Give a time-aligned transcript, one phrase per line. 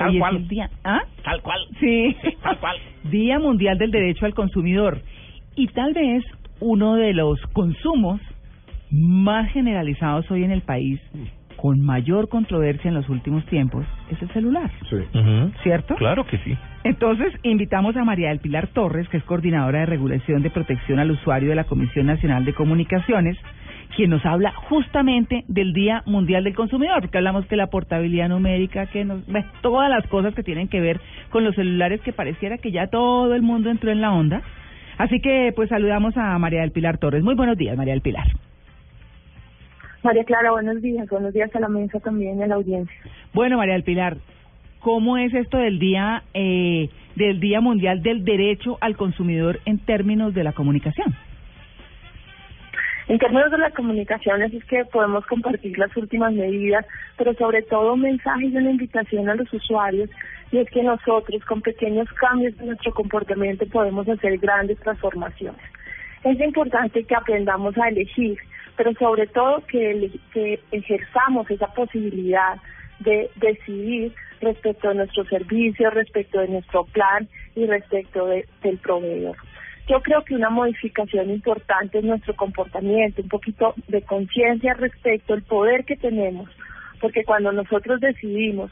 [0.00, 0.36] Tal Hoy cual.
[0.36, 0.70] es el día.
[0.82, 1.02] ¿Ah?
[1.22, 1.60] Tal cual.
[1.78, 2.16] Sí.
[2.42, 2.76] Tal cual.
[3.10, 5.02] Día Mundial del Derecho al Consumidor.
[5.56, 6.24] Y tal vez
[6.60, 8.18] uno de los consumos
[8.90, 10.98] más generalizados hoy en el país,
[11.56, 14.70] con mayor controversia en los últimos tiempos, es el celular.
[14.90, 15.52] Ujú.
[15.62, 15.96] ¿Cierto?
[15.96, 16.56] Claro que sí.
[16.82, 21.10] Entonces, invitamos a María del Pilar Torres, que es coordinadora de regulación de protección al
[21.10, 23.36] usuario de la Comisión Nacional de Comunicaciones,
[23.94, 28.86] quien nos habla justamente del Día Mundial del Consumidor, porque hablamos que la portabilidad numérica,
[28.86, 32.58] que nos, bueno, todas las cosas que tienen que ver con los celulares, que pareciera
[32.58, 34.42] que ya todo el mundo entró en la onda.
[34.98, 37.22] Así que, pues, saludamos a María del Pilar Torres.
[37.22, 38.26] Muy buenos días, María del Pilar.
[40.02, 41.08] María Clara, buenos días.
[41.08, 42.96] Buenos días a la mesa también y a la audiencia.
[43.34, 44.16] Bueno, María del Pilar,
[44.80, 50.32] ¿cómo es esto del Día, eh, del Día Mundial del Derecho al Consumidor en términos
[50.32, 51.14] de la comunicación?
[53.10, 56.86] En términos de las comunicaciones es que podemos compartir las últimas medidas,
[57.18, 60.08] pero sobre todo un mensaje y una invitación a los usuarios,
[60.52, 65.60] y es que nosotros con pequeños cambios en nuestro comportamiento podemos hacer grandes transformaciones.
[66.22, 68.38] Es importante que aprendamos a elegir,
[68.76, 72.58] pero sobre todo que, que ejerzamos esa posibilidad
[73.00, 77.26] de decidir respecto de nuestro servicio, respecto de nuestro plan
[77.56, 79.36] y respecto de- del proveedor.
[79.90, 85.42] Yo creo que una modificación importante en nuestro comportamiento, un poquito de conciencia respecto al
[85.42, 86.48] poder que tenemos,
[87.00, 88.70] porque cuando nosotros decidimos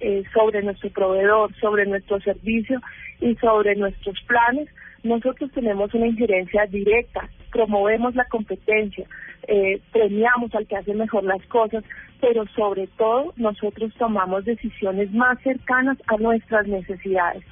[0.00, 2.80] eh, sobre nuestro proveedor, sobre nuestro servicio
[3.20, 4.68] y sobre nuestros planes,
[5.04, 9.06] nosotros tenemos una injerencia directa, promovemos la competencia,
[9.46, 11.84] eh, premiamos al que hace mejor las cosas,
[12.20, 17.44] pero sobre todo nosotros tomamos decisiones más cercanas a nuestras necesidades.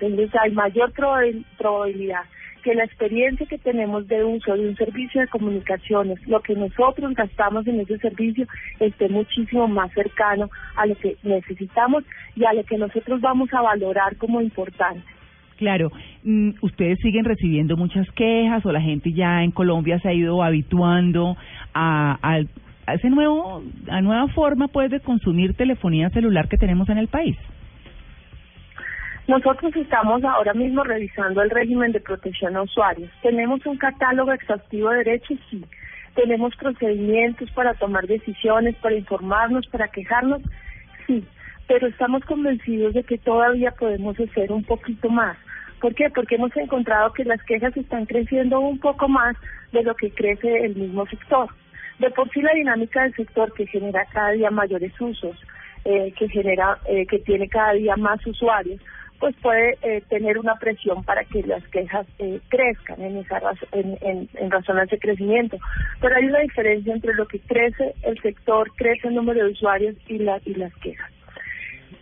[0.00, 2.22] Entonces hay mayor probabil- probabilidad
[2.64, 7.14] que la experiencia que tenemos de uso de un servicio de comunicaciones, lo que nosotros
[7.14, 8.46] gastamos en ese servicio,
[8.80, 12.04] esté muchísimo más cercano a lo que necesitamos
[12.34, 15.04] y a lo que nosotros vamos a valorar como importante.
[15.58, 15.92] Claro,
[16.24, 20.42] mm, ustedes siguen recibiendo muchas quejas o la gente ya en Colombia se ha ido
[20.42, 21.36] habituando
[21.74, 22.48] a, al-
[22.86, 27.08] a ese nuevo, a nueva forma pues de consumir telefonía celular que tenemos en el
[27.08, 27.36] país.
[29.26, 33.10] Nosotros estamos ahora mismo revisando el régimen de protección a usuarios.
[33.22, 35.38] ¿Tenemos un catálogo exhaustivo de derechos?
[35.50, 35.64] Sí.
[36.14, 40.42] ¿Tenemos procedimientos para tomar decisiones, para informarnos, para quejarnos?
[41.06, 41.24] Sí.
[41.66, 45.38] Pero estamos convencidos de que todavía podemos hacer un poquito más.
[45.80, 46.10] ¿Por qué?
[46.10, 49.36] Porque hemos encontrado que las quejas están creciendo un poco más
[49.72, 51.48] de lo que crece el mismo sector.
[51.98, 55.36] De por sí la dinámica del sector que genera cada día mayores usos,
[55.86, 58.80] eh, que genera, eh, que tiene cada día más usuarios,
[59.18, 63.40] pues puede eh, tener una presión para que las quejas eh, crezcan en, esa
[63.72, 65.58] en, en, en razón a ese crecimiento.
[66.00, 69.96] Pero hay una diferencia entre lo que crece el sector, crece el número de usuarios
[70.08, 71.10] y, la, y las quejas.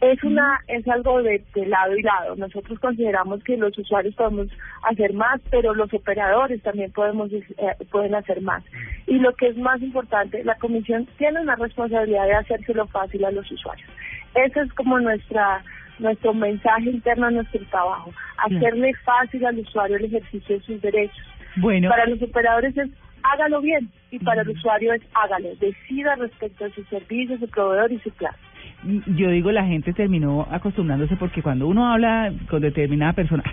[0.00, 2.36] Es una es algo de, de lado y lado.
[2.36, 4.48] Nosotros consideramos que los usuarios podemos
[4.82, 7.44] hacer más, pero los operadores también podemos eh,
[7.90, 8.62] pueden hacer más.
[9.06, 13.30] Y lo que es más importante, la comisión tiene una responsabilidad de hacérselo fácil a
[13.30, 13.88] los usuarios.
[14.34, 15.62] Ese es como nuestra
[15.98, 21.24] nuestro mensaje interno a nuestro trabajo, hacerle fácil al usuario el ejercicio de sus derechos.
[21.56, 22.90] Bueno, Para los operadores es
[23.22, 27.90] hágalo bien y para el usuario es hágalo, decida respecto a sus servicios, su proveedor
[27.92, 28.34] y su plan.
[28.82, 33.52] mm, yo digo la gente terminó acostumbrándose porque cuando uno habla con determinada persona, "Ah,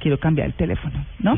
[0.00, 1.36] quiero cambiar el teléfono, ¿no?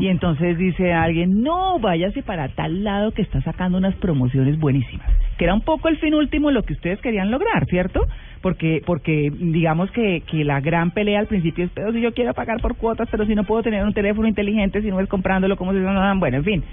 [0.00, 5.10] Y entonces dice alguien, no, váyase para tal lado que está sacando unas promociones buenísimas.
[5.36, 8.06] Que era un poco el fin último de lo que ustedes querían lograr, ¿cierto?
[8.46, 12.32] Porque, porque digamos que, que la gran pelea al principio es, pero si yo quiero
[12.32, 15.56] pagar por cuotas, pero si no puedo tener un teléfono inteligente, si no es comprándolo,
[15.56, 16.64] como si no dan, bueno, en fin.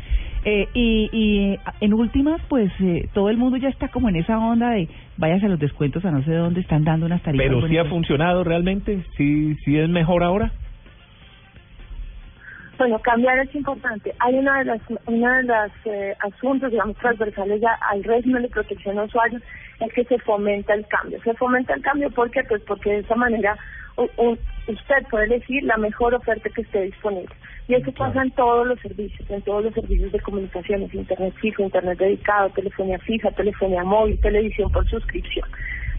[0.45, 4.37] Eh, y, y en últimas, pues eh, todo el mundo ya está como en esa
[4.37, 4.87] onda de
[5.17, 7.47] váyase a los descuentos a no sé dónde están dando unas tarifas.
[7.47, 10.51] Pero sí ha funcionado realmente, sí, sí es mejor ahora.
[12.77, 14.15] Bueno, cambiar es importante.
[14.19, 18.49] Hay una de las una de las eh, asuntos, digamos, transversales ya al régimen de
[18.49, 19.41] protección a usuarios
[19.79, 21.21] es que se fomenta el cambio.
[21.23, 22.43] Se fomenta el cambio ¿por qué?
[22.43, 23.57] Pues porque de esa manera
[23.97, 24.37] u- u-
[24.67, 27.33] usted puede elegir la mejor oferta que esté disponible.
[27.67, 31.63] Y eso pasa en todos los servicios, en todos los servicios de comunicaciones, internet fijo,
[31.63, 35.47] internet dedicado, telefonía fija, telefonía móvil, televisión por suscripción.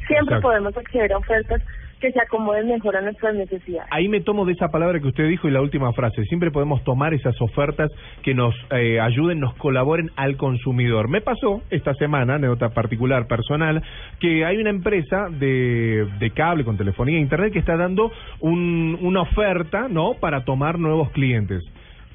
[0.06, 0.48] Siempre Exacto.
[0.48, 1.62] podemos acceder a ofertas
[2.04, 3.88] que se acomoden mejor a nuestras necesidades.
[3.90, 6.22] Ahí me tomo de esa palabra que usted dijo y la última frase.
[6.26, 7.90] Siempre podemos tomar esas ofertas
[8.22, 11.08] que nos eh, ayuden, nos colaboren al consumidor.
[11.08, 13.82] Me pasó esta semana, anécdota particular, personal,
[14.20, 18.98] que hay una empresa de, de cable con telefonía e internet que está dando un,
[19.00, 20.12] una oferta, ¿no?
[20.20, 21.62] Para tomar nuevos clientes.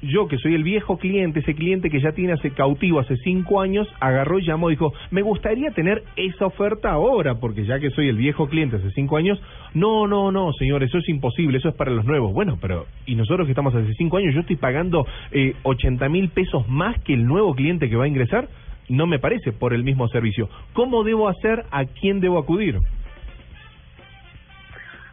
[0.02, 3.60] Yo, que soy el viejo cliente, ese cliente que ya tiene hace cautivo hace cinco
[3.60, 7.90] años, agarró y llamó y dijo, me gustaría tener esa oferta ahora, porque ya que
[7.90, 9.40] soy el viejo cliente hace cinco años,
[9.74, 12.32] no, no, no, señor, eso es imposible, eso es para los nuevos.
[12.32, 16.30] Bueno, pero, y nosotros que estamos hace cinco años, yo estoy pagando eh, 80 mil
[16.30, 18.48] pesos más que el nuevo cliente que va a ingresar,
[18.88, 20.48] no me parece por el mismo servicio.
[20.72, 21.64] ¿Cómo debo hacer?
[21.70, 22.78] ¿A quién debo acudir?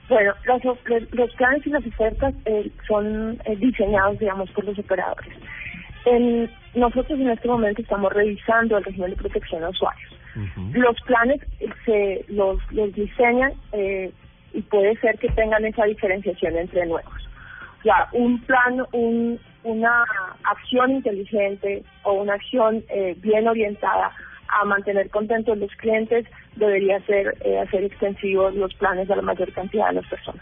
[0.10, 4.78] Bueno, los, los- los planes y las ofertas eh, son eh, diseñados, digamos, por los
[4.80, 5.34] operadores.
[6.76, 10.12] Nosotros en este momento estamos revisando el régimen de protección a usuarios.
[10.74, 14.12] Los planes eh, se los, los diseñan eh,
[14.54, 17.14] y puede ser que tengan esa diferenciación entre nuevos.
[17.80, 20.04] O sea, un plan, un, una
[20.44, 24.12] acción inteligente o una acción eh, bien orientada
[24.50, 29.52] a mantener contentos los clientes debería ser eh, hacer extensivos los planes a la mayor
[29.54, 30.42] cantidad de las personas.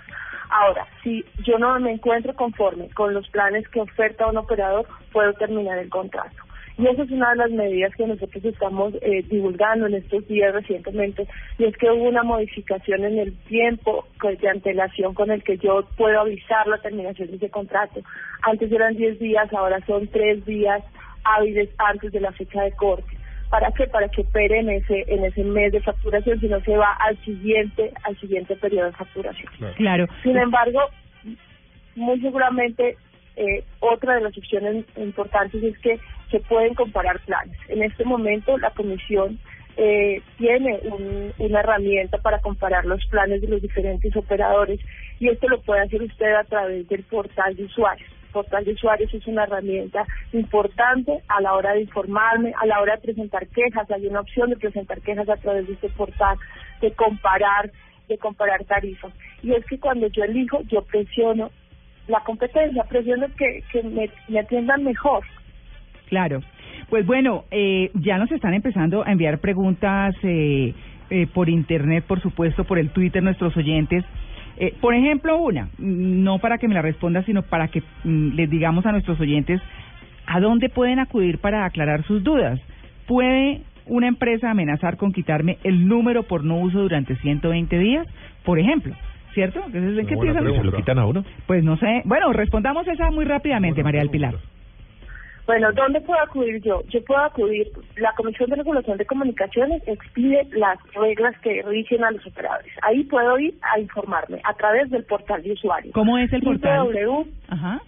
[0.49, 5.33] Ahora, si yo no me encuentro conforme con los planes que oferta un operador, puedo
[5.33, 6.35] terminar el contrato.
[6.77, 10.53] Y esa es una de las medidas que nosotros estamos eh, divulgando en estos días
[10.53, 11.25] recientemente,
[11.57, 15.85] y es que hubo una modificación en el tiempo de antelación con el que yo
[15.95, 18.01] puedo avisar la terminación de ese contrato.
[18.41, 20.83] Antes eran 10 días, ahora son 3 días
[21.23, 23.14] hábiles antes de la fecha de corte.
[23.55, 23.87] ¿Para qué?
[23.87, 27.17] Para que opere en ese, en ese mes de facturación, si no se va al
[27.23, 29.49] siguiente, al siguiente periodo de facturación.
[29.77, 30.07] Claro.
[30.23, 30.81] Sin embargo,
[31.95, 32.97] muy seguramente
[33.37, 37.55] eh, otra de las opciones importantes es que se pueden comparar planes.
[37.69, 39.39] En este momento la comisión
[39.77, 44.81] eh, tiene un- una herramienta para comparar los planes de los diferentes operadores
[45.19, 48.09] y esto lo puede hacer usted a través del portal de usuarios.
[48.35, 52.97] Portal de usuarios es una herramienta importante a la hora de informarme, a la hora
[52.97, 53.89] de presentar quejas.
[53.89, 56.37] Hay una opción de presentar quejas a través de este portal,
[56.81, 57.71] de comparar,
[58.09, 59.13] de comparar tarifas.
[59.41, 61.49] Y es que cuando yo elijo, yo presiono
[62.09, 65.23] la competencia, presiono que, que me, me atiendan mejor.
[66.09, 66.41] Claro.
[66.89, 70.73] Pues bueno, eh, ya nos están empezando a enviar preguntas eh,
[71.09, 74.03] eh, por internet, por supuesto, por el Twitter, nuestros oyentes.
[74.57, 78.49] Eh, por ejemplo, una, no para que me la responda, sino para que mm, les
[78.49, 79.61] digamos a nuestros oyentes
[80.25, 82.59] a dónde pueden acudir para aclarar sus dudas.
[83.07, 88.07] ¿Puede una empresa amenazar con quitarme el número por no uso durante 120 días?
[88.43, 88.95] Por ejemplo,
[89.33, 89.61] ¿cierto?
[89.65, 90.45] Entonces, ¿en qué piensan?
[90.45, 91.23] ¿Se lo quitan a uno?
[91.45, 92.01] Pues no sé.
[92.05, 94.35] Bueno, respondamos esa muy rápidamente, María del Pilar.
[95.45, 96.81] Bueno, ¿dónde puedo acudir yo?
[96.89, 102.09] Yo puedo acudir, la Comisión de Regulación de Comunicaciones expide las reglas que rigen a
[102.11, 102.73] los operadores.
[102.81, 105.93] Ahí puedo ir a informarme a través del portal de usuarios.
[105.93, 106.87] ¿Cómo es el portal?
[106.87, 107.79] www Ajá.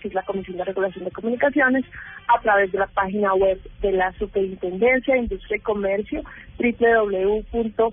[0.00, 1.84] que es la Comisión de Regulación de Comunicaciones,
[2.28, 6.22] a través de la página web de la Superintendencia de Industria y Comercio,
[6.58, 7.92] www.sic.gov.co.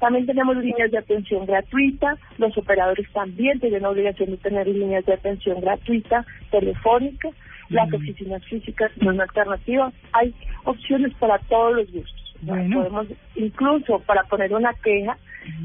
[0.00, 2.16] También tenemos líneas de atención gratuita.
[2.38, 7.30] Los operadores también tienen la obligación de tener líneas de atención gratuita telefónica.
[7.68, 9.92] Las oficinas físicas son una alternativa.
[10.12, 10.34] Hay
[10.64, 12.36] opciones para todos los gustos.
[12.42, 12.78] Bueno.
[12.78, 15.16] Podemos, incluso para poner una queja,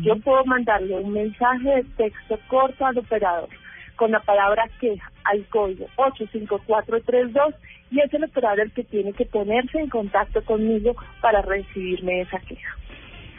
[0.01, 3.49] yo puedo mandarle un mensaje de texto corto al operador
[3.95, 7.53] con la palabra queja al código 85432
[7.91, 12.39] y es el operador el que tiene que ponerse en contacto conmigo para recibirme esa
[12.39, 12.75] queja.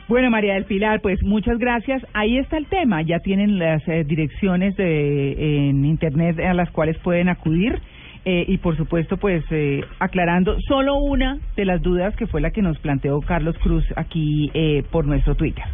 [0.06, 2.06] Bueno, María del Pilar, pues muchas gracias.
[2.12, 3.00] Ahí está el tema.
[3.02, 7.80] Ya tienen las eh, direcciones de, en Internet a las cuales pueden acudir.
[8.26, 12.50] Eh, y por supuesto, pues eh, aclarando solo una de las dudas que fue la
[12.50, 15.64] que nos planteó Carlos Cruz aquí eh, por nuestro Twitter.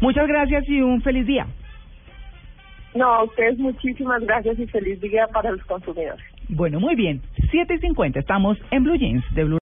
[0.00, 1.46] Muchas gracias y un feliz día.
[2.94, 6.24] No, a ustedes muchísimas gracias y feliz día para los consumidores.
[6.48, 7.20] Bueno, muy bien.
[7.50, 8.18] Siete y cincuenta.
[8.20, 9.56] Estamos en Blue Jeans de Blue.